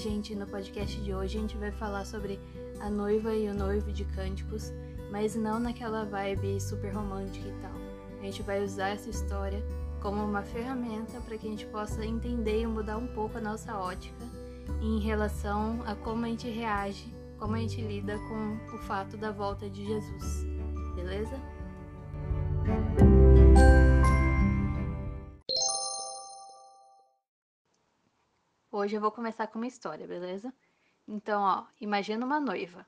gente, 0.00 0.34
no 0.34 0.46
podcast 0.46 0.98
de 0.98 1.12
hoje 1.14 1.36
a 1.36 1.40
gente 1.42 1.58
vai 1.58 1.70
falar 1.70 2.06
sobre 2.06 2.40
a 2.80 2.88
noiva 2.88 3.34
e 3.34 3.50
o 3.50 3.54
noivo 3.54 3.92
de 3.92 4.06
cânticos, 4.06 4.72
mas 5.10 5.36
não 5.36 5.60
naquela 5.60 6.06
vibe 6.06 6.58
super 6.58 6.94
romântica 6.94 7.46
e 7.46 7.52
tal. 7.60 7.72
A 8.18 8.24
gente 8.24 8.42
vai 8.42 8.64
usar 8.64 8.88
essa 8.88 9.10
história 9.10 9.62
como 10.00 10.24
uma 10.24 10.42
ferramenta 10.42 11.20
para 11.20 11.36
que 11.36 11.46
a 11.46 11.50
gente 11.50 11.66
possa 11.66 12.02
entender 12.02 12.62
e 12.62 12.66
mudar 12.66 12.96
um 12.96 13.08
pouco 13.08 13.36
a 13.36 13.42
nossa 13.42 13.76
ótica 13.76 14.24
em 14.80 14.98
relação 15.00 15.82
a 15.84 15.94
como 15.94 16.24
a 16.24 16.28
gente 16.28 16.48
reage, 16.48 17.14
como 17.38 17.56
a 17.56 17.58
gente 17.58 17.82
lida 17.82 18.18
com 18.20 18.74
o 18.74 18.78
fato 18.78 19.18
da 19.18 19.30
volta 19.30 19.68
de 19.68 19.84
Jesus. 19.84 20.46
Beleza? 20.94 21.38
Hoje 28.80 28.96
eu 28.96 29.00
vou 29.02 29.12
começar 29.12 29.46
com 29.46 29.58
uma 29.58 29.66
história, 29.66 30.06
beleza? 30.06 30.50
Então, 31.06 31.42
ó, 31.42 31.66
imagina 31.78 32.24
uma 32.24 32.40
noiva. 32.40 32.86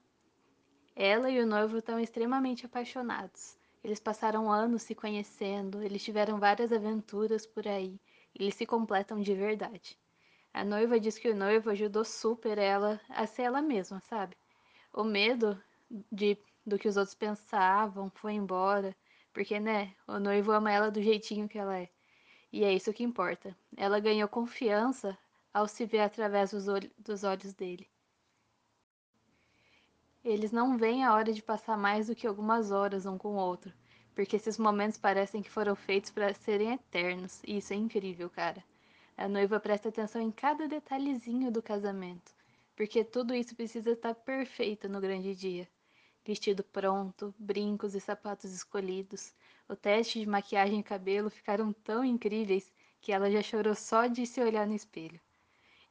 Ela 0.97 1.29
e 1.29 1.39
o 1.39 1.47
noivo 1.47 1.77
estão 1.77 2.01
extremamente 2.01 2.65
apaixonados. 2.65 3.59
Eles 3.85 4.01
passaram 4.01 4.51
anos 4.51 4.81
se 4.85 4.95
conhecendo, 4.95 5.83
eles 5.83 6.03
tiveram 6.03 6.41
várias 6.41 6.73
aventuras 6.73 7.45
por 7.45 7.69
aí, 7.69 8.01
eles 8.35 8.55
se 8.55 8.65
completam 8.65 9.21
de 9.21 9.35
verdade. 9.35 9.99
A 10.55 10.65
noiva 10.65 10.99
diz 10.99 11.19
que 11.19 11.29
o 11.29 11.37
noivo 11.37 11.69
ajudou 11.69 12.07
super 12.07 12.57
ela 12.57 12.99
a 13.11 13.27
ser 13.27 13.43
ela 13.43 13.61
mesma, 13.61 14.01
sabe? 14.01 14.35
O 14.95 15.05
medo 15.05 15.63
de 16.11 16.39
do 16.65 16.79
que 16.79 16.89
os 16.89 16.97
outros 16.97 17.15
pensavam 17.15 18.11
foi 18.15 18.33
embora, 18.33 18.97
porque, 19.31 19.61
né, 19.61 19.95
o 20.09 20.19
noivo 20.19 20.53
ama 20.53 20.73
ela 20.73 20.91
do 20.91 21.03
jeitinho 21.03 21.47
que 21.47 21.59
ela 21.59 21.79
é. 21.79 21.91
E 22.51 22.65
é 22.65 22.73
isso 22.73 22.95
que 22.95 23.05
importa. 23.05 23.55
Ela 23.77 24.01
ganhou 24.01 24.27
confiança 24.27 25.19
ao 25.53 25.69
se 25.69 25.85
ver 25.85 26.01
através 26.01 26.51
dos, 26.51 26.69
olh 26.69 26.91
dos 26.99 27.25
olhos 27.25 27.53
dele. 27.53 27.89
Eles 30.25 30.53
não 30.53 30.79
veem 30.79 31.05
a 31.05 31.13
hora 31.15 31.33
de 31.33 31.43
passar 31.43 31.77
mais 31.77 32.07
do 32.07 32.15
que 32.15 32.27
algumas 32.27 32.71
horas 32.71 33.07
um 33.07 33.19
com 33.19 33.35
o 33.35 33.41
outro, 33.41 33.73
porque 34.15 34.37
esses 34.37 34.57
momentos 34.57 34.97
parecem 34.97 35.43
que 35.43 35.51
foram 35.51 35.75
feitos 35.75 36.11
para 36.11 36.33
serem 36.33 36.73
eternos, 36.73 37.43
e 37.45 37.59
isso 37.59 37.73
é 37.73 37.77
incrível, 37.77 38.31
cara. 38.31 38.65
A 39.17 39.29
noiva 39.29 39.61
presta 39.61 39.89
atenção 39.89 40.23
em 40.23 40.31
cada 40.31 40.67
detalhezinho 40.69 41.51
do 41.51 41.61
casamento, 41.61 42.33
porque 42.75 43.05
tudo 43.05 43.35
isso 43.35 43.55
precisa 43.55 43.91
estar 43.91 44.15
perfeito 44.15 44.89
no 44.89 45.01
grande 45.01 45.35
dia. 45.35 45.69
Vestido 46.25 46.63
pronto, 46.63 47.35
brincos 47.39 47.95
e 47.95 48.01
sapatos 48.01 48.53
escolhidos, 48.53 49.35
o 49.69 49.75
teste 49.75 50.21
de 50.21 50.27
maquiagem 50.27 50.81
e 50.81 50.85
cabelo 50.85 51.29
ficaram 51.29 51.73
tão 51.73 52.05
incríveis 52.05 52.73
que 53.01 53.11
ela 53.11 53.31
já 53.31 53.43
chorou 53.43 53.75
só 53.75 54.07
de 54.07 54.25
se 54.25 54.41
olhar 54.41 54.67
no 54.67 54.75
espelho. 54.75 55.21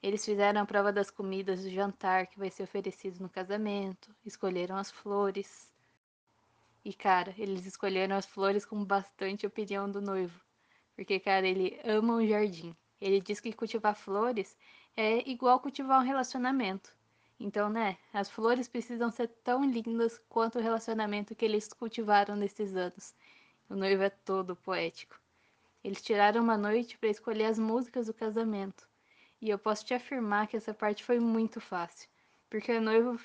Eles 0.02 0.25
fizeram 0.25 0.61
a 0.61 0.66
prova 0.66 0.91
das 0.91 1.11
comidas 1.11 1.61
do 1.61 1.69
jantar 1.69 2.25
que 2.25 2.39
vai 2.39 2.49
ser 2.49 2.63
oferecido 2.63 3.19
no 3.19 3.30
casamento, 3.30 4.16
escolheram 4.25 4.75
as 4.75 4.89
flores. 4.89 5.71
E, 6.83 6.91
cara, 6.91 7.35
eles 7.38 7.66
escolheram 7.67 8.16
as 8.16 8.25
flores 8.25 8.66
com 8.66 8.83
bastante 8.83 9.45
opinião 9.45 9.89
do 9.89 10.02
noivo. 10.02 10.41
Porque, 10.95 11.19
cara, 11.19 11.47
ele 11.47 11.79
ama 11.83 12.16
um 12.16 12.27
jardim. 12.27 12.75
Ele 12.99 13.22
diz 13.22 13.39
que 13.39 13.53
cultivar 13.53 13.95
flores 13.95 14.57
é 14.97 15.29
igual 15.29 15.59
cultivar 15.59 15.99
um 15.99 16.05
relacionamento. 16.05 16.91
Então, 17.39 17.69
né, 17.69 17.97
as 18.13 18.29
flores 18.29 18.67
precisam 18.67 19.11
ser 19.11 19.27
tão 19.44 19.63
lindas 19.66 20.19
quanto 20.29 20.57
o 20.57 20.61
relacionamento 20.61 21.35
que 21.35 21.45
eles 21.45 21.67
cultivaram 21.67 22.35
nesses 22.35 22.75
anos. 22.75 23.16
O 23.69 23.75
noivo 23.75 24.03
é 24.03 24.09
todo 24.09 24.55
poético. 24.55 25.19
Eles 25.83 26.02
tiraram 26.02 26.41
uma 26.41 26.57
noite 26.57 26.97
para 26.97 27.09
escolher 27.09 27.45
as 27.45 27.59
músicas 27.59 28.07
do 28.07 28.13
casamento. 28.13 28.91
E 29.42 29.50
eu 29.50 29.58
posso 29.58 29.84
te 29.84 29.94
afirmar 29.95 30.47
que 30.47 30.56
essa 30.56 30.72
parte 30.72 31.03
foi 31.03 31.20
muito 31.20 31.59
fácil, 31.59 32.08
porque 32.47 32.72
o 32.72 32.80
noivo, 32.80 33.20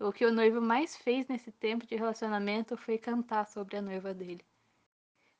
o 0.00 0.12
que 0.12 0.26
o 0.26 0.32
noivo 0.32 0.60
mais 0.60 0.96
fez 0.96 1.28
nesse 1.28 1.52
tempo 1.52 1.86
de 1.86 1.94
relacionamento 1.94 2.76
foi 2.76 2.98
cantar 2.98 3.46
sobre 3.46 3.76
a 3.76 3.82
noiva 3.82 4.12
dele. 4.12 4.44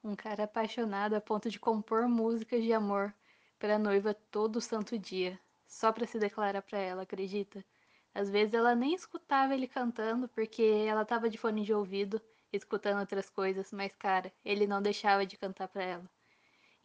Um 0.04 0.14
cara 0.14 0.44
apaixonado 0.44 1.14
a 1.14 1.20
ponto 1.20 1.50
de 1.50 1.58
compor 1.58 2.08
músicas 2.08 2.62
de 2.62 2.72
amor 2.72 3.12
para 3.58 3.74
a 3.74 3.78
noiva 3.80 4.14
todo 4.14 4.60
santo 4.60 4.96
dia, 4.96 5.40
só 5.66 5.90
para 5.90 6.06
se 6.06 6.20
declarar 6.20 6.62
para 6.62 6.78
ela, 6.78 7.02
acredita? 7.02 7.64
Às 8.14 8.30
vezes 8.30 8.54
ela 8.54 8.76
nem 8.76 8.94
escutava 8.94 9.54
ele 9.54 9.66
cantando 9.66 10.28
porque 10.28 10.62
ela 10.88 11.02
estava 11.02 11.28
de 11.28 11.36
fone 11.36 11.64
de 11.64 11.74
ouvido, 11.74 12.22
escutando 12.52 13.00
outras 13.00 13.28
coisas, 13.28 13.72
mas 13.72 13.92
cara, 13.96 14.32
ele 14.44 14.68
não 14.68 14.80
deixava 14.80 15.26
de 15.26 15.36
cantar 15.36 15.66
para 15.66 15.82
ela. 15.82 16.15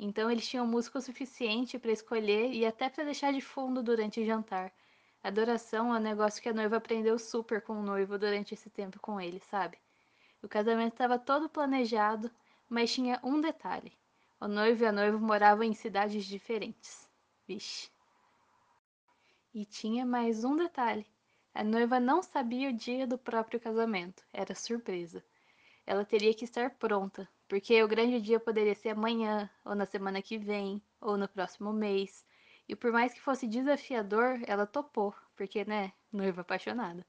Então 0.04 0.32
eles 0.32 0.48
tinham 0.48 0.66
música 0.66 0.98
o 0.98 1.02
suficiente 1.02 1.78
para 1.78 1.92
escolher 1.92 2.52
e 2.52 2.66
até 2.66 2.90
para 2.90 3.04
deixar 3.04 3.32
de 3.32 3.40
fundo 3.40 3.84
durante 3.84 4.20
o 4.20 4.26
jantar. 4.26 4.74
Adoração 5.24 5.94
é 5.94 6.00
um 6.00 6.02
negócio 6.02 6.42
que 6.42 6.50
a 6.50 6.54
noiva 6.54 6.78
aprendeu 6.78 7.20
super 7.20 7.62
com 7.62 7.74
o 7.74 7.84
noivo 7.84 8.18
durante 8.18 8.56
esse 8.56 8.68
tempo 8.68 9.00
com 9.00 9.22
ele, 9.22 9.40
sabe? 9.40 9.78
O 10.42 10.48
casamento 10.48 10.94
estava 10.94 11.20
todo 11.20 11.48
planejado, 11.48 12.32
mas 12.68 12.92
tinha 12.92 13.20
um 13.24 13.40
detalhe. 13.40 13.94
O 14.40 14.48
noivo 14.48 14.84
e 14.84 14.88
a 14.88 14.92
noiva 14.92 15.20
moravam 15.20 15.64
em 15.64 15.76
cidades 15.76 16.26
diferentes. 16.26 17.08
Vixe. 17.48 17.92
E 19.54 19.66
tinha 19.66 20.04
mais 20.04 20.44
um 20.44 20.56
detalhe. 20.56 21.06
A 21.54 21.64
noiva 21.64 22.00
não 22.00 22.24
sabia 22.24 22.70
o 22.70 22.74
dia 22.74 23.06
do 23.06 23.20
próprio 23.20 23.60
casamento, 23.60 24.24
era 24.34 24.56
surpresa. 24.56 25.24
Ela 25.86 26.04
teria 26.04 26.34
que 26.34 26.46
estar 26.46 26.72
pronta, 26.72 27.30
porque 27.52 27.84
o 27.84 27.88
grande 27.88 28.22
dia 28.22 28.40
poderia 28.40 28.74
ser 28.74 28.92
amanhã, 28.92 29.50
ou 29.66 29.76
na 29.76 29.86
semana 29.86 30.22
que 30.22 30.38
vem, 30.38 30.82
ou 31.02 31.18
no 31.18 31.28
próximo 31.28 31.74
mês. 31.74 32.26
E 32.66 32.78
por 32.78 32.94
mais 32.94 33.14
que 33.14 33.20
fosse 33.20 33.46
desafiador, 33.46 34.40
ela 34.48 34.66
topou, 34.66 35.14
porque, 35.36 35.66
né, 35.66 35.92
noiva 36.14 36.40
apaixonada. 36.44 37.06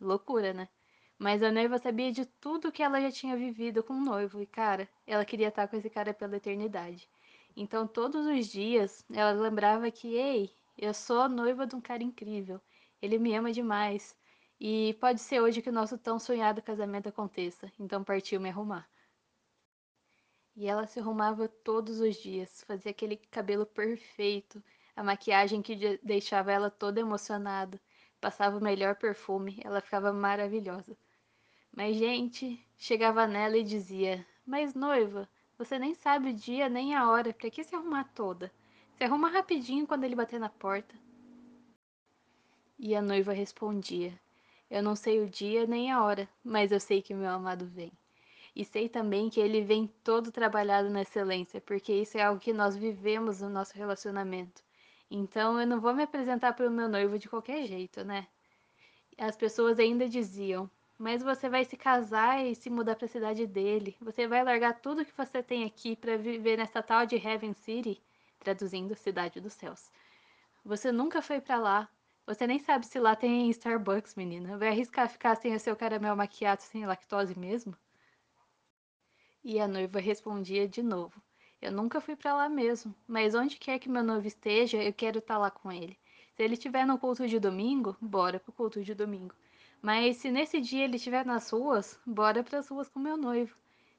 Loucura, 0.00 0.54
né? 0.54 0.70
Mas 1.18 1.42
a 1.42 1.52
noiva 1.52 1.76
sabia 1.76 2.10
de 2.10 2.24
tudo 2.24 2.72
que 2.72 2.82
ela 2.82 2.98
já 2.98 3.10
tinha 3.10 3.36
vivido 3.36 3.82
com 3.82 3.92
o 3.92 4.00
noivo, 4.02 4.40
e 4.40 4.46
cara, 4.46 4.88
ela 5.06 5.22
queria 5.22 5.48
estar 5.48 5.68
com 5.68 5.76
esse 5.76 5.90
cara 5.90 6.14
pela 6.14 6.38
eternidade. 6.38 7.06
Então, 7.54 7.86
todos 7.86 8.26
os 8.26 8.46
dias, 8.46 9.04
ela 9.12 9.32
lembrava 9.32 9.90
que, 9.90 10.14
ei, 10.16 10.50
eu 10.78 10.94
sou 10.94 11.20
a 11.20 11.28
noiva 11.28 11.66
de 11.66 11.76
um 11.76 11.80
cara 11.82 12.02
incrível, 12.02 12.58
ele 13.02 13.18
me 13.18 13.34
ama 13.36 13.52
demais, 13.52 14.16
e 14.58 14.96
pode 14.98 15.20
ser 15.20 15.42
hoje 15.42 15.60
que 15.60 15.68
o 15.68 15.74
nosso 15.74 15.98
tão 15.98 16.18
sonhado 16.18 16.62
casamento 16.62 17.10
aconteça, 17.10 17.70
então 17.78 18.02
partiu 18.02 18.40
me 18.40 18.48
arrumar. 18.48 18.88
E 20.56 20.66
ela 20.66 20.86
se 20.86 21.00
arrumava 21.00 21.48
todos 21.48 22.00
os 22.00 22.16
dias, 22.16 22.62
fazia 22.62 22.92
aquele 22.92 23.16
cabelo 23.16 23.66
perfeito, 23.66 24.62
a 24.94 25.02
maquiagem 25.02 25.60
que 25.60 25.98
deixava 26.02 26.52
ela 26.52 26.70
toda 26.70 27.00
emocionada, 27.00 27.80
passava 28.20 28.56
o 28.56 28.62
melhor 28.62 28.94
perfume, 28.94 29.60
ela 29.64 29.80
ficava 29.80 30.12
maravilhosa. 30.12 30.96
Mas, 31.76 31.96
gente, 31.96 32.64
chegava 32.76 33.26
nela 33.26 33.58
e 33.58 33.64
dizia: 33.64 34.24
Mas, 34.46 34.74
noiva, 34.74 35.28
você 35.58 35.78
nem 35.78 35.92
sabe 35.94 36.30
o 36.30 36.34
dia 36.34 36.68
nem 36.68 36.94
a 36.94 37.10
hora, 37.10 37.32
pra 37.32 37.50
que 37.50 37.64
se 37.64 37.74
arrumar 37.74 38.04
toda? 38.14 38.52
Se 38.96 39.02
arruma 39.02 39.28
rapidinho 39.28 39.86
quando 39.86 40.04
ele 40.04 40.14
bater 40.14 40.38
na 40.38 40.48
porta. 40.48 40.94
E 42.78 42.94
a 42.94 43.02
noiva 43.02 43.32
respondia: 43.32 44.18
Eu 44.70 44.84
não 44.84 44.94
sei 44.94 45.20
o 45.20 45.28
dia 45.28 45.66
nem 45.66 45.90
a 45.90 46.04
hora, 46.04 46.28
mas 46.44 46.70
eu 46.70 46.78
sei 46.78 47.02
que 47.02 47.12
meu 47.12 47.30
amado 47.30 47.66
vem. 47.66 47.92
E 48.54 48.64
sei 48.64 48.88
também 48.88 49.28
que 49.28 49.40
ele 49.40 49.62
vem 49.62 49.88
todo 50.04 50.30
trabalhado 50.30 50.88
na 50.88 51.02
excelência, 51.02 51.60
porque 51.60 51.92
isso 51.92 52.16
é 52.16 52.22
algo 52.22 52.40
que 52.40 52.52
nós 52.52 52.76
vivemos 52.76 53.40
no 53.40 53.50
nosso 53.50 53.76
relacionamento. 53.76 54.62
Então 55.10 55.60
eu 55.60 55.66
não 55.66 55.80
vou 55.80 55.92
me 55.92 56.04
apresentar 56.04 56.52
para 56.54 56.68
o 56.68 56.70
meu 56.70 56.88
noivo 56.88 57.18
de 57.18 57.28
qualquer 57.28 57.66
jeito, 57.66 58.04
né? 58.04 58.28
As 59.18 59.36
pessoas 59.36 59.78
ainda 59.78 60.08
diziam: 60.08 60.70
Mas 60.98 61.22
você 61.22 61.48
vai 61.48 61.64
se 61.64 61.76
casar 61.76 62.44
e 62.44 62.54
se 62.54 62.70
mudar 62.70 62.96
para 62.96 63.06
a 63.06 63.08
cidade 63.08 63.46
dele. 63.46 63.96
Você 64.00 64.26
vai 64.26 64.42
largar 64.44 64.80
tudo 64.80 65.04
que 65.04 65.16
você 65.16 65.42
tem 65.42 65.64
aqui 65.64 65.96
para 65.96 66.16
viver 66.16 66.56
nessa 66.56 66.82
tal 66.82 67.06
de 67.06 67.16
Heaven 67.16 67.54
City, 67.54 68.00
traduzindo 68.38 68.94
cidade 68.94 69.40
dos 69.40 69.52
céus. 69.52 69.90
Você 70.64 70.92
nunca 70.92 71.20
foi 71.20 71.40
para 71.40 71.58
lá. 71.58 71.88
Você 72.26 72.46
nem 72.46 72.58
sabe 72.58 72.86
se 72.86 72.98
lá 72.98 73.14
tem 73.14 73.50
Starbucks, 73.50 74.14
menina. 74.14 74.56
Vai 74.56 74.68
arriscar 74.68 75.08
ficar 75.08 75.34
sem 75.36 75.54
o 75.54 75.60
seu 75.60 75.76
caramelo 75.76 76.16
maquiado 76.16 76.62
sem 76.62 76.86
lactose 76.86 77.38
mesmo? 77.38 77.76
E 79.46 79.60
a 79.60 79.68
noiva 79.68 80.00
respondia 80.00 80.66
de 80.66 80.82
novo: 80.82 81.22
Eu 81.60 81.70
nunca 81.70 82.00
fui 82.00 82.16
para 82.16 82.32
lá 82.32 82.48
mesmo, 82.48 82.94
mas 83.06 83.34
onde 83.34 83.58
quer 83.58 83.78
que 83.78 83.90
meu 83.90 84.02
noivo 84.02 84.26
esteja, 84.26 84.82
eu 84.82 84.92
quero 84.92 85.18
estar 85.18 85.34
tá 85.34 85.38
lá 85.38 85.50
com 85.50 85.70
ele. 85.70 85.98
Se 86.34 86.42
ele 86.42 86.54
estiver 86.54 86.86
no 86.86 86.98
culto 86.98 87.28
de 87.28 87.38
domingo, 87.38 87.94
bora 88.00 88.40
pro 88.40 88.52
culto 88.52 88.82
de 88.82 88.94
domingo. 88.94 89.34
Mas 89.82 90.16
se 90.16 90.30
nesse 90.30 90.62
dia 90.62 90.84
ele 90.84 90.96
estiver 90.96 91.26
nas 91.26 91.50
ruas, 91.50 92.00
bora 92.06 92.42
para 92.42 92.58
as 92.58 92.68
ruas 92.68 92.88
com 92.88 92.98
meu 92.98 93.18
noivo. 93.18 93.54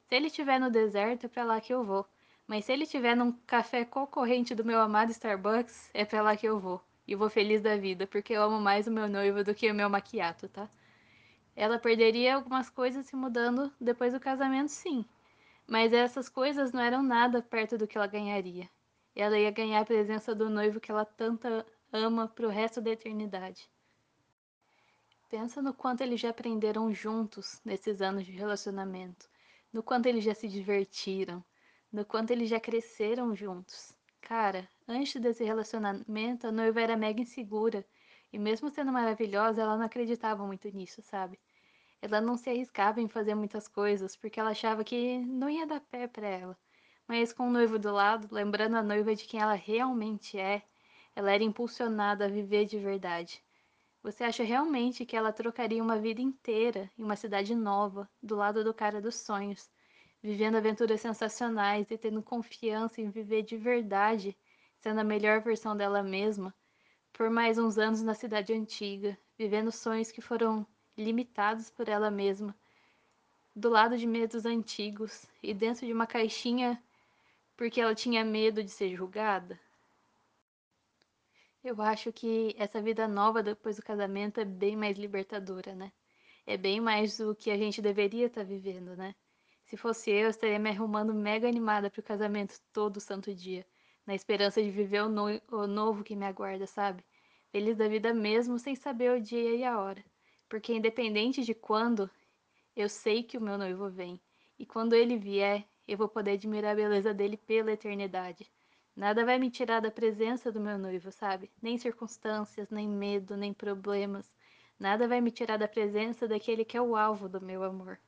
Se 0.08 0.16
ele 0.16 0.26
estiver 0.26 0.58
no 0.58 0.68
deserto, 0.68 1.26
é 1.26 1.28
para 1.28 1.44
lá 1.44 1.60
que 1.60 1.72
eu 1.72 1.84
vou. 1.84 2.04
Mas 2.44 2.64
se 2.64 2.72
ele 2.72 2.82
estiver 2.82 3.14
num 3.14 3.30
café 3.46 3.84
concorrente 3.84 4.52
do 4.52 4.64
meu 4.64 4.80
amado 4.80 5.12
Starbucks, 5.12 5.90
é 5.94 6.04
para 6.04 6.22
lá 6.22 6.36
que 6.36 6.46
eu 6.46 6.58
vou. 6.58 6.82
E 7.06 7.14
vou 7.14 7.30
feliz 7.30 7.62
da 7.62 7.76
vida, 7.76 8.04
porque 8.04 8.32
eu 8.32 8.42
amo 8.42 8.60
mais 8.60 8.88
o 8.88 8.90
meu 8.90 9.08
noivo 9.08 9.44
do 9.44 9.54
que 9.54 9.70
o 9.70 9.74
meu 9.74 9.88
maquiato, 9.88 10.48
tá? 10.48 10.68
Ela 11.54 11.78
perderia 11.78 12.34
algumas 12.34 12.68
coisas 12.68 13.06
se 13.06 13.14
mudando 13.14 13.72
depois 13.80 14.12
do 14.12 14.18
casamento, 14.18 14.70
sim. 14.72 15.04
Mas 15.66 15.92
essas 15.92 16.28
coisas 16.28 16.72
não 16.72 16.80
eram 16.80 17.02
nada 17.02 17.42
perto 17.42 17.76
do 17.76 17.86
que 17.86 17.98
ela 17.98 18.06
ganharia. 18.06 18.70
Ela 19.14 19.38
ia 19.38 19.50
ganhar 19.50 19.80
a 19.80 19.84
presença 19.84 20.34
do 20.34 20.48
noivo 20.48 20.80
que 20.80 20.90
ela 20.90 21.04
tanto 21.04 21.48
ama 21.92 22.28
pro 22.28 22.48
resto 22.48 22.80
da 22.80 22.90
eternidade. 22.90 23.68
Pensa 25.28 25.60
no 25.60 25.74
quanto 25.74 26.02
eles 26.02 26.20
já 26.20 26.30
aprenderam 26.30 26.94
juntos 26.94 27.60
nesses 27.64 28.00
anos 28.00 28.24
de 28.24 28.32
relacionamento, 28.32 29.28
no 29.72 29.82
quanto 29.82 30.06
eles 30.06 30.22
já 30.22 30.34
se 30.34 30.46
divertiram, 30.46 31.44
no 31.92 32.04
quanto 32.04 32.30
eles 32.30 32.48
já 32.48 32.60
cresceram 32.60 33.34
juntos. 33.34 33.92
Cara, 34.20 34.68
antes 34.86 35.20
desse 35.20 35.42
relacionamento, 35.42 36.46
a 36.46 36.52
noiva 36.52 36.80
era 36.80 36.96
mega 36.96 37.20
insegura, 37.20 37.84
e 38.32 38.38
mesmo 38.38 38.70
sendo 38.70 38.92
maravilhosa, 38.92 39.62
ela 39.62 39.76
não 39.76 39.84
acreditava 39.84 40.46
muito 40.46 40.68
nisso, 40.68 41.02
sabe? 41.02 41.40
Ela 42.06 42.20
não 42.20 42.36
se 42.36 42.48
arriscava 42.48 43.00
em 43.00 43.08
fazer 43.08 43.34
muitas 43.34 43.66
coisas 43.66 44.14
porque 44.14 44.38
ela 44.38 44.50
achava 44.50 44.84
que 44.84 45.18
não 45.18 45.50
ia 45.50 45.66
dar 45.66 45.80
pé 45.80 46.06
para 46.06 46.28
ela. 46.28 46.56
Mas 47.08 47.32
com 47.32 47.48
o 47.48 47.50
noivo 47.50 47.80
do 47.80 47.90
lado, 47.92 48.28
lembrando 48.30 48.76
a 48.76 48.82
noiva 48.82 49.12
de 49.12 49.24
quem 49.24 49.40
ela 49.40 49.54
realmente 49.54 50.38
é, 50.38 50.62
ela 51.16 51.32
era 51.32 51.42
impulsionada 51.42 52.26
a 52.26 52.28
viver 52.28 52.64
de 52.64 52.78
verdade. 52.78 53.42
Você 54.04 54.22
acha 54.22 54.44
realmente 54.44 55.04
que 55.04 55.16
ela 55.16 55.32
trocaria 55.32 55.82
uma 55.82 55.98
vida 55.98 56.20
inteira 56.20 56.88
em 56.96 57.02
uma 57.02 57.16
cidade 57.16 57.56
nova, 57.56 58.08
do 58.22 58.36
lado 58.36 58.62
do 58.62 58.72
cara 58.72 59.00
dos 59.00 59.16
sonhos, 59.16 59.68
vivendo 60.22 60.54
aventuras 60.54 61.00
sensacionais 61.00 61.90
e 61.90 61.98
tendo 61.98 62.22
confiança 62.22 63.00
em 63.00 63.10
viver 63.10 63.42
de 63.42 63.56
verdade, 63.56 64.38
sendo 64.78 65.00
a 65.00 65.04
melhor 65.04 65.40
versão 65.40 65.76
dela 65.76 66.04
mesma, 66.04 66.54
por 67.12 67.30
mais 67.30 67.58
uns 67.58 67.78
anos 67.78 68.00
na 68.00 68.14
cidade 68.14 68.52
antiga, 68.52 69.18
vivendo 69.36 69.72
sonhos 69.72 70.12
que 70.12 70.20
foram 70.20 70.64
limitados 70.96 71.70
por 71.70 71.88
ela 71.88 72.10
mesma, 72.10 72.54
do 73.54 73.68
lado 73.68 73.96
de 73.96 74.06
medos 74.06 74.44
antigos 74.46 75.26
e 75.42 75.54
dentro 75.54 75.86
de 75.86 75.92
uma 75.92 76.06
caixinha 76.06 76.82
porque 77.56 77.80
ela 77.80 77.94
tinha 77.94 78.24
medo 78.24 78.62
de 78.62 78.70
ser 78.70 78.94
julgada? 78.94 79.58
Eu 81.64 81.80
acho 81.82 82.12
que 82.12 82.54
essa 82.58 82.80
vida 82.80 83.08
nova 83.08 83.42
depois 83.42 83.76
do 83.76 83.82
casamento 83.82 84.38
é 84.38 84.44
bem 84.44 84.76
mais 84.76 84.96
libertadora, 84.96 85.74
né? 85.74 85.90
É 86.46 86.56
bem 86.56 86.80
mais 86.80 87.18
do 87.18 87.34
que 87.34 87.50
a 87.50 87.56
gente 87.56 87.82
deveria 87.82 88.26
estar 88.26 88.42
tá 88.42 88.46
vivendo, 88.46 88.96
né? 88.96 89.14
Se 89.64 89.76
fosse 89.76 90.10
eu, 90.10 90.24
eu 90.24 90.30
estaria 90.30 90.60
me 90.60 90.70
arrumando 90.70 91.12
mega 91.12 91.48
animada 91.48 91.90
pro 91.90 92.02
casamento 92.02 92.60
todo 92.72 93.00
santo 93.00 93.34
dia, 93.34 93.66
na 94.06 94.14
esperança 94.14 94.62
de 94.62 94.70
viver 94.70 95.02
o, 95.02 95.08
no 95.08 95.24
o 95.50 95.66
novo 95.66 96.04
que 96.04 96.14
me 96.14 96.24
aguarda, 96.24 96.66
sabe? 96.68 97.04
Feliz 97.50 97.76
da 97.76 97.88
vida 97.88 98.14
mesmo, 98.14 98.60
sem 98.60 98.76
saber 98.76 99.10
o 99.10 99.20
dia 99.20 99.56
e 99.56 99.64
a 99.64 99.80
hora. 99.80 100.04
Porque 100.48 100.72
independente 100.74 101.44
de 101.44 101.54
quando, 101.54 102.10
eu 102.74 102.88
sei 102.88 103.22
que 103.22 103.38
o 103.38 103.40
meu 103.40 103.56
noivo 103.58 103.88
vem. 103.88 104.20
E 104.58 104.64
quando 104.64 104.94
ele 104.94 105.16
vier, 105.16 105.66
eu 105.86 105.96
vou 105.96 106.08
poder 106.08 106.32
admirar 106.32 106.72
a 106.72 106.76
beleza 106.76 107.12
dele 107.14 107.36
pela 107.36 107.72
eternidade. 107.72 108.50
Nada 108.94 109.24
vai 109.24 109.38
me 109.38 109.50
tirar 109.50 109.80
da 109.80 109.90
presença 109.90 110.50
do 110.50 110.60
meu 110.60 110.78
noivo, 110.78 111.12
sabe? 111.12 111.50
Nem 111.60 111.76
circunstâncias, 111.76 112.70
nem 112.70 112.88
medo, 112.88 113.36
nem 113.36 113.52
problemas. 113.52 114.32
Nada 114.78 115.06
vai 115.06 115.20
me 115.20 115.30
tirar 115.30 115.58
da 115.58 115.68
presença 115.68 116.26
daquele 116.26 116.64
que 116.64 116.76
é 116.76 116.82
o 116.82 116.96
alvo 116.96 117.28
do 117.28 117.40
meu 117.40 117.62
amor. 117.62 117.98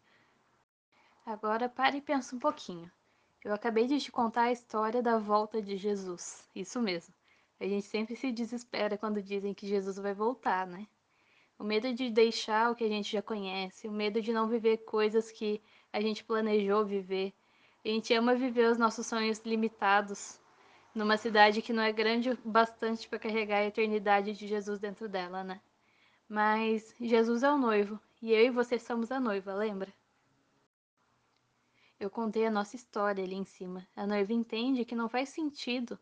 Agora 1.27 1.69
pare 1.69 1.99
e 1.99 2.03
pensa 2.03 2.35
um 2.35 2.39
pouquinho. 2.39 2.91
Eu 3.45 3.53
acabei 3.53 3.87
de 3.87 4.01
te 4.01 4.11
contar 4.11 4.45
a 4.45 4.53
história 4.53 5.03
da 5.03 5.19
volta 5.19 5.61
de 5.61 5.77
Jesus. 5.77 6.49
Isso 6.55 6.81
mesmo. 6.81 7.15
A 7.61 7.65
gente 7.67 7.87
sempre 7.87 8.17
se 8.17 8.33
desespera 8.33 8.97
quando 8.97 9.23
dizem 9.23 9.53
que 9.53 9.67
Jesus 9.67 9.99
vai 9.99 10.15
voltar, 10.15 10.67
né? 10.67 10.87
O 11.59 11.65
medo 11.65 11.93
de 11.93 12.09
deixar 12.09 12.71
o 12.71 12.75
que 12.77 12.85
a 12.85 12.89
gente 12.89 13.11
já 13.11 13.21
conhece, 13.21 13.89
o 13.89 13.93
medo 13.93 14.23
de 14.23 14.33
não 14.33 14.47
viver 14.47 14.79
coisas 14.79 15.33
que 15.33 15.61
a 15.93 16.01
gente 16.01 16.23
planejou 16.23 16.85
viver. 16.85 17.35
A 17.85 17.89
gente 17.89 18.15
ama 18.15 18.35
viver 18.35 18.71
os 18.71 18.79
nossos 18.79 19.07
sonhos 19.07 19.41
limitados, 19.41 20.41
numa 20.95 21.17
cidade 21.17 21.61
que 21.61 21.73
não 21.73 21.83
é 21.83 21.93
grande 21.93 22.31
o 22.31 22.39
bastante 22.45 23.09
para 23.09 23.19
carregar 23.19 23.59
a 23.59 23.67
eternidade 23.67 24.35
de 24.35 24.47
Jesus 24.47 24.79
dentro 24.79 25.09
dela, 25.09 25.43
né? 25.43 25.61
Mas 26.29 26.95
Jesus 27.01 27.43
é 27.43 27.51
o 27.51 27.59
noivo 27.59 27.99
e 28.23 28.33
eu 28.33 28.47
e 28.47 28.51
você 28.51 28.79
somos 28.79 29.11
a 29.11 29.19
noiva, 29.19 29.55
lembra? 29.55 29.93
Eu 31.99 32.09
contei 32.09 32.47
a 32.47 32.51
nossa 32.51 32.77
história 32.77 33.25
ali 33.25 33.35
em 33.35 33.45
cima. 33.45 33.85
A 33.97 34.07
noiva 34.07 34.33
entende 34.33 34.85
que 34.85 34.95
não 34.95 35.09
faz 35.09 35.31
sentido 35.31 35.99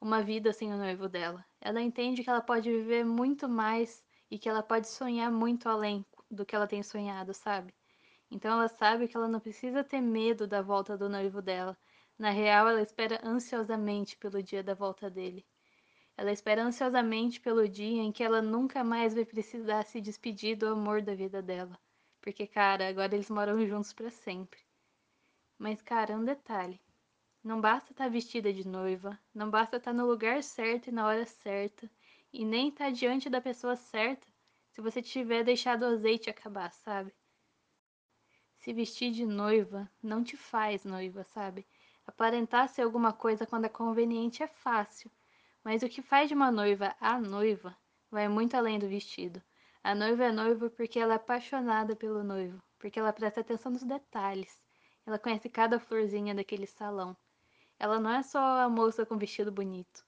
uma 0.00 0.22
vida 0.22 0.52
sem 0.52 0.72
o 0.72 0.76
noivo 0.76 1.08
dela. 1.08 1.44
Ela 1.60 1.80
entende 1.80 2.22
que 2.22 2.30
ela 2.30 2.40
pode 2.40 2.70
viver 2.70 3.04
muito 3.04 3.48
mais 3.48 4.04
e 4.30 4.38
que 4.38 4.48
ela 4.48 4.62
pode 4.62 4.88
sonhar 4.88 5.30
muito 5.30 5.68
além 5.68 6.04
do 6.30 6.46
que 6.46 6.54
ela 6.54 6.66
tem 6.66 6.82
sonhado, 6.82 7.34
sabe? 7.34 7.74
Então 8.30 8.52
ela 8.52 8.68
sabe 8.68 9.08
que 9.08 9.16
ela 9.16 9.28
não 9.28 9.40
precisa 9.40 9.82
ter 9.82 10.00
medo 10.00 10.46
da 10.46 10.62
volta 10.62 10.96
do 10.96 11.08
noivo 11.08 11.42
dela, 11.42 11.76
na 12.20 12.28
real, 12.28 12.68
ela 12.68 12.82
espera 12.82 13.18
ansiosamente 13.24 14.14
pelo 14.18 14.42
dia 14.42 14.62
da 14.62 14.74
volta 14.74 15.08
dele. 15.08 15.42
Ela 16.14 16.30
espera 16.32 16.62
ansiosamente 16.62 17.40
pelo 17.40 17.66
dia 17.66 18.02
em 18.02 18.12
que 18.12 18.22
ela 18.22 18.42
nunca 18.42 18.84
mais 18.84 19.14
vai 19.14 19.24
precisar 19.24 19.84
se 19.86 20.02
despedir 20.02 20.54
do 20.54 20.68
amor 20.68 21.00
da 21.00 21.14
vida 21.14 21.40
dela. 21.40 21.78
Porque, 22.20 22.46
cara, 22.46 22.86
agora 22.86 23.14
eles 23.14 23.30
moram 23.30 23.66
juntos 23.66 23.94
para 23.94 24.10
sempre. 24.10 24.60
Mas, 25.58 25.80
cara, 25.80 26.14
um 26.14 26.22
detalhe. 26.22 26.78
Não 27.42 27.58
basta 27.58 27.92
estar 27.92 28.04
tá 28.04 28.10
vestida 28.10 28.52
de 28.52 28.68
noiva, 28.68 29.18
não 29.34 29.50
basta 29.50 29.78
estar 29.78 29.92
tá 29.92 29.96
no 29.96 30.06
lugar 30.06 30.42
certo 30.42 30.88
e 30.88 30.92
na 30.92 31.06
hora 31.06 31.24
certa, 31.24 31.90
e 32.32 32.44
nem 32.44 32.68
estar 32.68 32.86
tá 32.86 32.90
diante 32.90 33.28
da 33.28 33.40
pessoa 33.40 33.76
certa 33.76 34.26
se 34.70 34.80
você 34.80 35.02
tiver 35.02 35.42
deixado 35.42 35.82
o 35.82 35.86
azeite 35.86 36.30
acabar, 36.30 36.72
sabe? 36.72 37.12
Se 38.58 38.72
vestir 38.72 39.10
de 39.10 39.26
noiva 39.26 39.90
não 40.02 40.22
te 40.22 40.36
faz 40.36 40.84
noiva, 40.84 41.24
sabe? 41.24 41.66
Aparentar 42.06 42.68
ser 42.68 42.82
alguma 42.82 43.12
coisa 43.12 43.46
quando 43.46 43.64
é 43.64 43.68
conveniente 43.68 44.42
é 44.42 44.46
fácil, 44.46 45.10
mas 45.64 45.82
o 45.82 45.88
que 45.88 46.02
faz 46.02 46.28
de 46.28 46.34
uma 46.34 46.50
noiva 46.50 46.94
a 47.00 47.20
noiva 47.20 47.76
vai 48.10 48.28
muito 48.28 48.56
além 48.56 48.78
do 48.78 48.88
vestido. 48.88 49.42
A 49.82 49.94
noiva 49.94 50.24
é 50.24 50.32
noiva 50.32 50.68
porque 50.68 50.98
ela 50.98 51.14
é 51.14 51.16
apaixonada 51.16 51.96
pelo 51.96 52.22
noivo, 52.22 52.62
porque 52.78 52.98
ela 52.98 53.12
presta 53.12 53.40
atenção 53.40 53.72
nos 53.72 53.82
detalhes. 53.82 54.62
Ela 55.06 55.18
conhece 55.18 55.48
cada 55.48 55.80
florzinha 55.80 56.34
daquele 56.34 56.66
salão. 56.66 57.16
Ela 57.78 57.98
não 57.98 58.10
é 58.10 58.22
só 58.22 58.60
a 58.60 58.68
moça 58.68 59.06
com 59.06 59.16
vestido 59.16 59.50
bonito. 59.50 60.04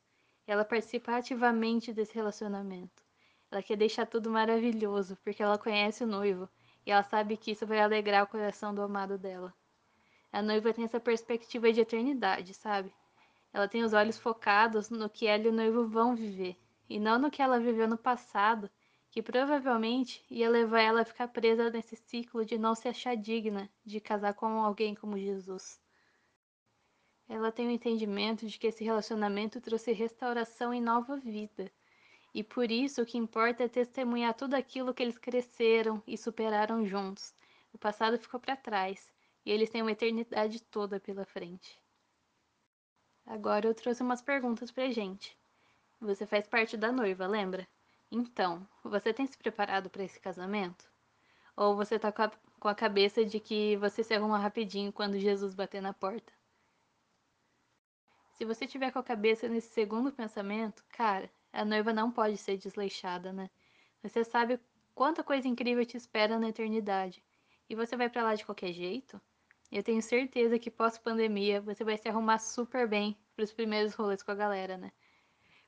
Ela 0.47 0.65
participa 0.65 1.17
ativamente 1.17 1.93
desse 1.93 2.15
relacionamento. 2.15 3.03
Ela 3.50 3.62
quer 3.62 3.77
deixar 3.77 4.06
tudo 4.06 4.31
maravilhoso, 4.31 5.17
porque 5.23 5.43
ela 5.43 5.59
conhece 5.59 6.03
o 6.05 6.06
noivo 6.06 6.49
e 6.87 6.91
ela 6.91 7.03
sabe 7.03 7.37
que 7.37 7.53
isso 7.53 7.67
vai 7.67 7.81
alegrar 7.81 8.25
o 8.25 8.27
coração 8.27 8.75
do 8.75 8.83
amado 8.83 9.19
dela. 9.19 9.55
A 10.33 10.41
noiva 10.41 10.73
tem 10.73 10.85
essa 10.85 10.99
perspectiva 10.99 11.73
de 11.73 11.81
eternidade, 11.81 12.55
sabe? 12.55 12.93
Ela 13.53 13.69
tem 13.69 13.85
os 13.85 13.93
olhos 13.93 14.19
focados 14.19 14.89
no 14.89 15.11
que 15.11 15.27
ela 15.27 15.44
e 15.44 15.49
o 15.49 15.53
noivo 15.53 15.87
vão 15.87 16.17
viver, 16.17 16.56
e 16.89 16.99
não 16.99 17.19
no 17.19 17.31
que 17.31 17.43
ela 17.43 17.61
viveu 17.61 17.87
no 17.87 17.99
passado, 17.99 18.70
que 19.11 19.22
provavelmente 19.22 20.25
ia 20.31 20.49
levar 20.49 20.81
ela 20.81 21.03
a 21.03 21.05
ficar 21.05 21.29
presa 21.29 21.69
nesse 21.69 21.94
ciclo 21.94 22.46
de 22.46 22.56
não 22.56 22.75
se 22.75 22.89
achar 22.89 23.15
digna 23.15 23.69
de 23.84 24.01
casar 24.01 24.32
com 24.32 24.46
alguém 24.46 24.94
como 24.94 25.19
Jesus. 25.19 25.79
Ela 27.32 27.51
tem 27.51 27.67
o 27.67 27.70
entendimento 27.70 28.46
de 28.46 28.58
que 28.58 28.67
esse 28.67 28.84
relacionamento 28.84 29.58
trouxe 29.58 29.91
restauração 29.91 30.74
e 30.74 30.82
nova 30.82 31.17
vida. 31.17 31.72
E 32.34 32.44
por 32.44 32.70
isso 32.70 33.01
o 33.01 33.06
que 33.06 33.17
importa 33.17 33.65
é 33.65 33.69
testemunhar 33.69 34.34
tudo 34.34 34.53
aquilo 34.53 34.93
que 34.93 35.03
eles 35.03 35.17
cresceram 35.17 36.03
e 36.06 36.19
superaram 36.19 36.84
juntos. 36.84 37.34
O 37.72 37.79
passado 37.79 38.19
ficou 38.19 38.39
para 38.39 38.55
trás 38.55 39.10
e 39.46 39.51
eles 39.51 39.70
têm 39.70 39.81
uma 39.81 39.93
eternidade 39.93 40.60
toda 40.60 41.01
pela 41.01 41.24
frente. 41.24 41.81
Agora 43.24 43.67
eu 43.67 43.74
trouxe 43.74 44.03
umas 44.03 44.20
perguntas 44.20 44.70
pra 44.70 44.91
gente. 44.91 45.34
Você 46.03 46.27
faz 46.27 46.46
parte 46.46 46.77
da 46.77 46.93
noiva, 46.93 47.27
lembra? 47.27 47.67
Então, 48.10 48.69
você 48.84 49.10
tem 49.10 49.27
se 49.27 49.39
preparado 49.39 49.89
para 49.89 50.05
esse 50.05 50.20
casamento? 50.20 50.84
Ou 51.56 51.74
você 51.74 51.98
tá 51.98 52.12
com 52.12 52.24
a, 52.24 52.32
com 52.60 52.69
a 52.69 52.74
cabeça 52.74 53.24
de 53.24 53.41
que 53.41 53.74
você 53.79 54.05
se 54.05 54.12
arruma 54.12 54.36
rapidinho 54.36 54.93
quando 54.93 55.19
Jesus 55.19 55.55
bater 55.55 55.81
na 55.81 55.94
porta? 55.94 56.31
Se 58.43 58.46
você 58.46 58.67
tiver 58.67 58.91
com 58.91 58.99
a 58.99 59.05
cabeça 59.05 59.49
nesse 59.49 59.69
segundo 59.69 60.11
pensamento, 60.11 60.84
cara, 60.89 61.31
a 61.53 61.65
noiva 61.65 61.93
não 61.93 62.11
pode 62.11 62.37
ser 62.37 62.56
desleixada, 62.56 63.32
né? 63.32 63.49
Você 64.03 64.25
sabe 64.25 64.58
quanta 64.96 65.22
coisa 65.22 65.46
incrível 65.46 65.87
te 65.87 65.96
espera 65.96 66.37
na 66.37 66.49
eternidade. 66.49 67.22
E 67.70 67.77
você 67.77 67.96
vai 67.96 68.11
para 68.11 68.25
lá 68.25 68.34
de 68.34 68.44
qualquer 68.44 68.72
jeito? 68.72 69.20
Eu 69.70 69.81
tenho 69.84 70.03
certeza 70.03 70.58
que 70.58 70.72
pós-pandemia 70.72 71.61
você 71.61 71.84
vai 71.84 71.96
se 71.96 72.08
arrumar 72.08 72.41
super 72.41 72.89
bem 72.89 73.17
para 73.37 73.44
os 73.44 73.53
primeiros 73.53 73.94
rolês 73.94 74.25
com 74.25 74.32
a 74.32 74.34
galera, 74.34 74.77
né? 74.77 74.91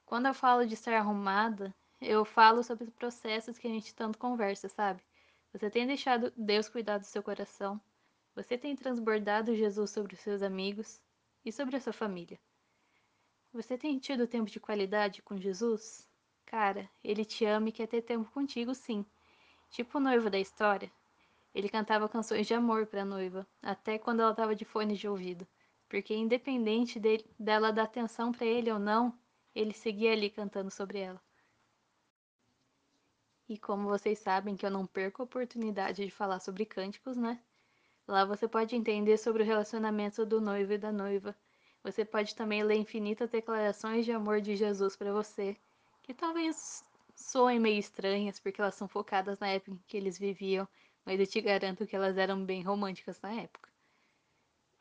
Quando 0.05 0.27
eu 0.27 0.35
falo 0.35 0.67
de 0.67 0.75
estar 0.75 0.95
arrumada, 0.95 1.73
eu 2.01 2.25
falo 2.25 2.65
sobre 2.65 2.83
os 2.83 2.91
processos 2.91 3.57
que 3.57 3.69
a 3.69 3.71
gente 3.71 3.95
tanto 3.95 4.19
conversa, 4.19 4.69
sabe? 4.69 5.01
Você 5.53 5.71
tem 5.71 5.87
deixado 5.87 6.33
Deus 6.37 6.69
cuidar 6.69 6.99
do 6.99 7.07
seu 7.07 7.23
coração. 7.23 7.81
Você 8.35 8.59
tem 8.59 8.75
transbordado 8.75 9.55
Jesus 9.55 9.93
sobre 9.93 10.15
os 10.15 10.21
seus 10.21 10.43
amigos 10.43 11.01
e 11.45 11.53
sobre 11.53 11.77
a 11.77 11.81
sua 11.81 11.93
família. 11.93 12.37
Você 13.55 13.79
tem 13.79 14.01
tido 14.01 14.27
tempo 14.27 14.51
de 14.51 14.59
qualidade 14.59 15.23
com 15.23 15.37
Jesus? 15.37 16.09
Cara, 16.45 16.91
ele 17.05 17.25
te 17.25 17.45
ama 17.45 17.69
e 17.69 17.73
quer 17.73 17.87
ter 17.87 18.03
tempo 18.03 18.29
contigo, 18.33 18.75
sim. 18.75 19.07
Tipo 19.71 19.99
o 19.99 20.01
noivo 20.01 20.29
da 20.29 20.41
história, 20.41 20.91
ele 21.55 21.69
cantava 21.69 22.09
canções 22.09 22.49
de 22.49 22.53
amor 22.53 22.85
para 22.85 23.03
a 23.03 23.05
noiva, 23.05 23.47
até 23.63 23.97
quando 23.97 24.23
ela 24.23 24.33
estava 24.33 24.57
de 24.57 24.65
fone 24.65 24.97
de 24.97 25.07
ouvido, 25.07 25.47
porque 25.89 26.13
independente 26.17 26.99
dele, 26.99 27.25
dela 27.39 27.73
dar 27.73 27.85
atenção 27.85 28.33
para 28.33 28.45
ele 28.45 28.73
ou 28.73 28.79
não, 28.81 29.17
ele 29.55 29.73
seguia 29.73 30.11
ali 30.11 30.31
cantando 30.31 30.69
sobre 30.69 30.99
ela. 30.99 31.23
E 33.49 33.57
como 33.57 33.89
vocês 33.89 34.19
sabem 34.19 34.57
que 34.57 34.67
eu 34.67 34.71
não 34.71 34.85
perco 34.85 35.23
a 35.23 35.27
oportunidade 35.27 36.05
de 36.05 36.11
falar 36.11 36.41
sobre 36.41 36.67
cânticos, 36.67 37.17
né? 37.17 37.41
Lá 38.09 38.25
você 38.25 38.49
pode 38.49 38.75
entender 38.75 39.17
sobre 39.17 39.45
o 39.45 39.47
relacionamento 39.47 40.27
do 40.27 40.41
noivo 40.41 40.73
e 40.73 40.79
da 40.79 40.91
noiva. 40.91 41.37
Você 41.85 42.03
pode 42.03 42.35
também 42.35 42.63
ler 42.63 42.77
infinitas 42.77 43.29
declarações 43.29 44.07
de 44.07 44.11
amor 44.11 44.41
de 44.41 44.57
Jesus 44.57 44.97
para 44.97 45.13
você, 45.13 45.55
que 46.03 46.15
talvez 46.15 46.83
soem 47.15 47.61
meio 47.61 47.79
estranhas 47.79 48.41
porque 48.41 48.59
elas 48.59 48.75
são 48.75 48.89
focadas 48.89 49.39
na 49.39 49.49
época 49.49 49.73
em 49.73 49.81
que 49.87 49.99
eles 49.99 50.19
viviam, 50.19 50.67
mas 51.05 51.21
eu 51.21 51.27
te 51.27 51.43
garanto 51.43 51.87
que 51.87 51.95
elas 51.95 52.17
eram 52.17 52.43
bem 52.43 52.63
românticas 52.63 53.21
na 53.21 53.35
época. 53.35 53.69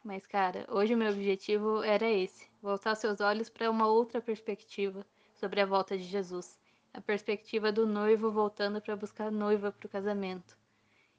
Mas, 0.01 0.25
cara, 0.25 0.65
hoje 0.69 0.95
o 0.95 0.97
meu 0.97 1.11
objetivo 1.11 1.83
era 1.83 2.09
esse: 2.09 2.49
voltar 2.61 2.95
seus 2.95 3.19
olhos 3.19 3.49
para 3.49 3.69
uma 3.69 3.87
outra 3.87 4.21
perspectiva 4.21 5.05
sobre 5.35 5.59
a 5.59 5.65
volta 5.65 5.97
de 5.97 6.05
Jesus. 6.05 6.57
A 6.93 7.01
perspectiva 7.01 7.69
do 7.69 7.85
noivo 7.85 8.31
voltando 8.31 8.81
para 8.81 8.95
buscar 8.95 9.29
noiva 9.29 9.73
para 9.73 9.87
o 9.87 9.89
casamento. 9.89 10.57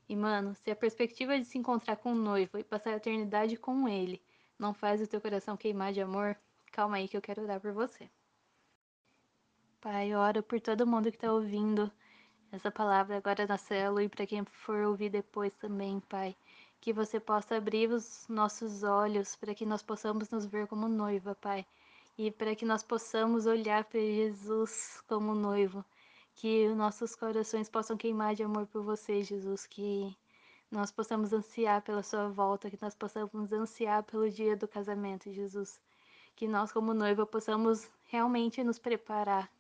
E, 0.09 0.17
mano, 0.17 0.55
se 0.55 0.71
a 0.71 0.76
perspectiva 0.76 1.38
de 1.38 1.45
se 1.45 1.59
encontrar 1.59 1.97
com 1.97 2.12
o 2.12 2.17
noivo 2.17 2.59
e 2.59 2.64
passar 2.64 2.95
a 2.95 2.97
eternidade 2.97 3.59
com 3.59 3.87
ele 3.87 4.23
não 4.58 4.73
faz 4.75 5.00
o 5.00 5.06
teu 5.06 5.20
coração 5.20 5.56
queimar 5.56 5.92
de 5.92 6.00
amor, 6.00 6.37
calma 6.73 6.96
aí 6.96 7.08
que 7.08 7.16
eu 7.16 7.23
quero 7.23 7.42
orar 7.42 7.61
por 7.61 7.73
você. 7.73 8.11
Pai, 9.80 10.14
oro 10.14 10.42
por 10.42 10.61
todo 10.61 10.87
mundo 10.87 11.11
que 11.11 11.16
está 11.16 11.32
ouvindo 11.32 11.92
essa 12.50 12.70
palavra 12.70 13.16
agora 13.16 13.46
na 13.46 13.58
célula 13.58 14.02
e 14.02 14.08
para 14.08 14.26
quem 14.26 14.44
for 14.44 14.84
ouvir 14.84 15.11
depois 15.11 15.52
também, 15.56 16.00
Pai. 16.00 16.37
Que 16.80 16.92
você 16.92 17.18
possa 17.20 17.56
abrir 17.56 17.90
os 17.90 18.26
nossos 18.28 18.82
olhos 18.82 19.37
para 19.37 19.54
que 19.54 19.66
nós 19.66 19.82
possamos 19.82 20.30
nos 20.30 20.46
ver 20.46 20.66
como 20.66 20.88
noiva, 20.88 21.34
Pai, 21.34 21.66
e 22.16 22.30
para 22.30 22.54
que 22.54 22.64
nós 22.64 22.82
possamos 22.82 23.46
olhar 23.46 23.84
para 23.84 24.00
Jesus 24.00 25.02
como 25.08 25.34
noivo, 25.34 25.84
que 26.34 26.66
os 26.68 26.76
nossos 26.76 27.14
corações 27.14 27.68
possam 27.68 27.96
queimar 27.96 28.34
de 28.34 28.42
amor 28.42 28.66
por 28.66 28.82
você, 28.82 29.23
Jesus, 29.23 29.66
que 29.66 30.16
nós 30.75 30.90
possamos 30.90 31.33
ansiar 31.33 31.83
pela 31.83 32.02
sua 32.02 32.28
volta, 32.28 32.69
que 32.69 32.78
nós 32.83 32.95
possamos 32.95 33.52
ansiar 33.52 34.02
pelo 34.02 34.28
dia 34.28 34.57
do 34.57 34.66
casamento, 34.66 35.33
Jesus, 35.33 35.81
que 36.35 36.49
nós 36.49 36.73
como 36.73 36.93
noiva 36.93 37.25
possamos 37.25 37.88
realmente 38.07 38.62
nos 38.64 38.78
preparar 38.78 39.50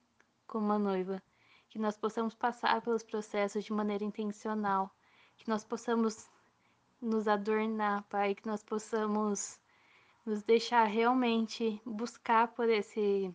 como 0.46 0.66
uma 0.66 0.78
noiva, 0.78 1.22
que 1.70 1.78
nós 1.78 1.96
possamos 1.96 2.34
passar 2.34 2.82
pelos 2.82 3.02
processos 3.02 3.64
de 3.64 3.72
maneira 3.72 4.04
intencional, 4.04 4.90
que 5.36 5.48
nós 5.48 5.64
possamos 5.64 6.28
nos 7.00 7.28
adornar, 7.28 8.02
Pai, 8.04 8.34
que 8.34 8.46
nós 8.46 8.62
possamos 8.62 9.58
nos 10.26 10.42
deixar 10.42 10.84
realmente 10.84 11.80
buscar 11.84 12.48
por 12.48 12.68
esse 12.68 13.32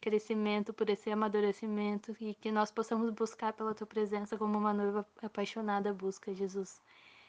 crescimento, 0.00 0.72
por 0.72 0.90
esse 0.90 1.10
amadurecimento. 1.10 2.16
E 2.20 2.34
que 2.34 2.50
nós 2.50 2.70
possamos 2.70 3.10
buscar 3.10 3.52
pela 3.52 3.74
tua 3.74 3.86
presença 3.86 4.36
como 4.36 4.58
uma 4.58 4.72
noiva 4.74 5.06
apaixonada 5.22 5.92
busca, 5.92 6.34
Jesus. 6.34 6.80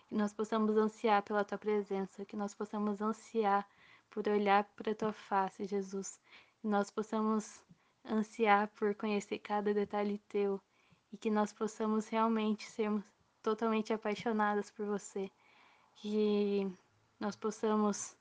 Que 0.08 0.16
nós 0.16 0.34
possamos 0.34 0.78
ansiar 0.78 1.22
pela 1.24 1.44
tua 1.44 1.58
presença, 1.58 2.26
que 2.26 2.36
nós 2.36 2.54
possamos 2.54 3.02
ansiar 3.02 3.68
por 4.10 4.28
olhar 4.28 4.64
para 4.76 4.92
a 4.92 4.96
tua 4.96 5.14
face, 5.14 5.66
Jesus. 5.66 6.20
Que 6.62 6.68
nós 6.68 6.90
possamos 6.90 7.62
ansiar 8.06 8.68
por 8.70 8.96
conhecer 8.96 9.40
cada 9.40 9.74
detalhe 9.74 10.18
teu 10.30 10.62
e 11.12 11.18
que 11.18 11.30
nós 11.30 11.52
possamos 11.54 12.08
realmente 12.08 12.70
sermos 12.70 13.04
totalmente 13.42 13.94
apaixonadas 13.94 14.72
por 14.72 14.86
você 14.86 15.30
que 15.96 16.72
nós 17.20 17.36
possamos 17.36 18.16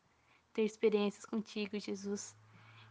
ter 0.52 0.62
experiências 0.64 1.26
contigo, 1.26 1.78
Jesus. 1.78 2.34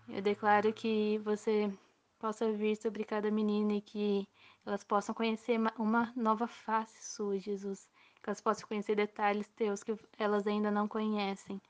Eu 0.07 0.21
declaro 0.21 0.71
que 0.71 1.17
você 1.19 1.71
possa 2.19 2.51
vir 2.51 2.75
sobre 2.77 3.03
cada 3.03 3.31
menina 3.31 3.73
e 3.73 3.81
que 3.81 4.27
elas 4.65 4.83
possam 4.83 5.15
conhecer 5.15 5.59
uma 5.77 6.13
nova 6.15 6.47
face 6.47 7.03
sua, 7.03 7.39
Jesus. 7.39 7.89
Que 8.25 8.31
elas 8.31 8.41
possam 8.41 8.67
conhecer 8.67 8.95
detalhes 8.95 9.47
teus 9.49 9.83
que 9.83 9.95
elas 10.17 10.47
ainda 10.47 10.71
não 10.71 10.87
conhecem. 10.87 11.61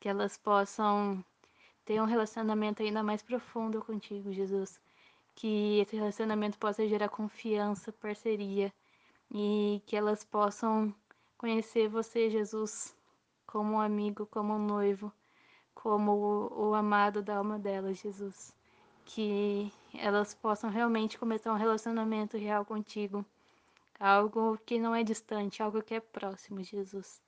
Que 0.00 0.08
elas 0.08 0.38
possam 0.38 1.22
ter 1.84 2.00
um 2.00 2.06
relacionamento 2.06 2.82
ainda 2.82 3.02
mais 3.02 3.20
profundo 3.20 3.84
contigo, 3.84 4.32
Jesus. 4.32 4.80
Que 5.34 5.80
esse 5.80 5.96
relacionamento 5.96 6.56
possa 6.58 6.88
gerar 6.88 7.10
confiança, 7.10 7.92
parceria 7.92 8.72
e 9.30 9.82
que 9.84 9.94
elas 9.94 10.24
possam 10.24 10.94
conhecer 11.36 11.90
você, 11.90 12.30
Jesus, 12.30 12.96
como 13.46 13.74
um 13.74 13.80
amigo, 13.80 14.24
como 14.24 14.54
um 14.54 14.66
noivo, 14.66 15.12
como 15.74 16.12
o, 16.12 16.70
o 16.70 16.74
amado 16.74 17.22
da 17.22 17.36
alma 17.36 17.58
delas, 17.58 17.98
Jesus. 17.98 18.50
Que 19.04 19.70
elas 19.92 20.32
possam 20.32 20.70
realmente 20.70 21.18
começar 21.18 21.52
um 21.52 21.58
relacionamento 21.58 22.38
real 22.38 22.64
contigo. 22.64 23.26
Algo 23.98 24.58
que 24.58 24.78
não 24.78 24.94
é 24.94 25.02
distante, 25.02 25.62
algo 25.62 25.82
que 25.82 25.94
é 25.94 26.00
próximo, 26.00 26.62
Jesus. 26.62 27.20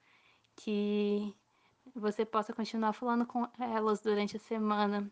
Que 0.56 1.34
você 1.94 2.24
possa 2.24 2.52
continuar 2.52 2.92
falando 2.92 3.26
com 3.26 3.48
elas 3.58 4.00
durante 4.00 4.36
a 4.36 4.40
semana 4.40 5.10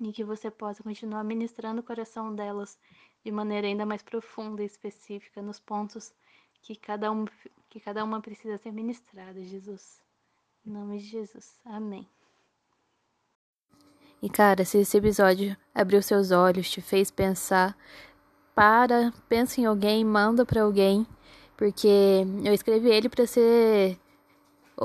e 0.00 0.12
que 0.12 0.24
você 0.24 0.50
possa 0.50 0.82
continuar 0.82 1.24
ministrando 1.24 1.80
o 1.80 1.84
coração 1.84 2.34
delas 2.34 2.78
de 3.24 3.30
maneira 3.30 3.66
ainda 3.66 3.84
mais 3.84 4.02
profunda 4.02 4.62
e 4.62 4.66
específica 4.66 5.42
nos 5.42 5.58
pontos 5.58 6.14
que 6.62 6.76
cada, 6.76 7.10
um, 7.10 7.24
que 7.68 7.80
cada 7.80 8.04
uma 8.04 8.20
precisa 8.20 8.58
ser 8.58 8.72
ministrada, 8.72 9.42
Jesus. 9.42 10.02
Em 10.66 10.70
nome 10.70 10.98
de 10.98 11.06
Jesus. 11.06 11.58
Amém. 11.64 12.08
E 14.20 14.28
cara, 14.28 14.64
se 14.64 14.78
esse 14.78 14.96
episódio 14.96 15.56
abriu 15.74 16.02
seus 16.02 16.32
olhos, 16.32 16.70
te 16.70 16.80
fez 16.80 17.10
pensar, 17.10 17.76
para, 18.58 19.12
pensa 19.28 19.60
em 19.60 19.66
alguém, 19.66 20.04
manda 20.04 20.44
para 20.44 20.62
alguém, 20.62 21.06
porque 21.56 22.24
eu 22.44 22.52
escrevi 22.52 22.90
ele 22.90 23.08
para 23.08 23.26
ser 23.26 23.98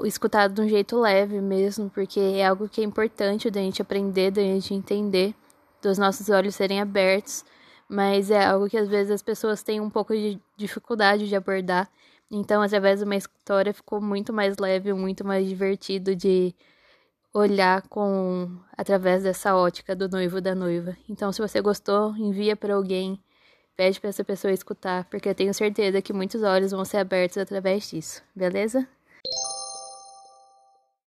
escutado 0.04 0.54
de 0.54 0.62
um 0.62 0.68
jeito 0.68 1.00
leve 1.00 1.40
mesmo, 1.42 1.90
porque 1.90 2.20
é 2.20 2.46
algo 2.46 2.70
que 2.70 2.82
é 2.82 2.84
importante 2.84 3.50
da 3.50 3.62
gente 3.62 3.82
aprender, 3.82 4.32
da 4.32 4.42
gente 4.42 4.74
entender, 4.74 5.34
dos 5.82 5.98
nossos 5.98 6.30
olhos 6.30 6.56
serem 6.56 6.80
abertos 6.80 7.44
mas 7.94 8.32
é 8.32 8.44
algo 8.44 8.68
que 8.68 8.78
às 8.78 8.88
vezes 8.88 9.12
as 9.12 9.22
pessoas 9.22 9.62
têm 9.62 9.80
um 9.80 9.90
pouco 9.90 10.16
de 10.16 10.42
dificuldade 10.58 11.28
de 11.28 11.36
abordar. 11.36 11.88
Então, 12.32 12.62
através 12.62 13.00
de 13.00 13.06
uma 13.06 13.16
história, 13.16 13.72
ficou 13.72 14.02
muito 14.02 14.34
mais 14.34 14.58
leve, 14.58 14.92
muito 14.94 15.24
mais 15.26 15.48
divertido 15.48 16.16
de 16.16 16.56
olhar 17.34 17.84
com 17.88 18.50
através 18.76 19.24
dessa 19.24 19.56
ótica 19.56 19.96
do 19.96 20.10
noivo 20.10 20.42
da 20.42 20.56
noiva. 20.56 20.98
Então, 21.08 21.32
se 21.32 21.42
você 21.42 21.62
gostou, 21.62 22.16
envia 22.18 22.56
para 22.56 22.74
alguém, 22.74 23.23
pede 23.76 24.00
para 24.00 24.10
essa 24.10 24.24
pessoa 24.24 24.54
escutar, 24.54 25.06
porque 25.06 25.30
eu 25.30 25.36
tenho 25.36 25.54
certeza 25.54 26.02
que 26.02 26.14
muitos 26.14 26.44
olhos 26.44 26.72
vão 26.72 26.86
ser 26.86 26.98
abertos 26.98 27.38
através 27.38 27.90
disso. 27.90 28.24
Beleza? 28.36 28.88